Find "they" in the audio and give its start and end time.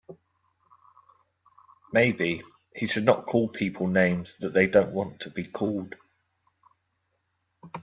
4.51-4.65